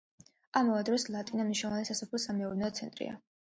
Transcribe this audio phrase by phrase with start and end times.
[0.61, 3.17] ამავე დროს, ლატინა მნიშვნელოვანი სასოფლო-სამეურნეო ცენტრია.